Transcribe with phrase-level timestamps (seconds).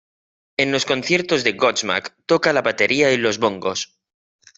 [0.57, 3.99] En los conciertos de Godsmack toca la batería y los bongos.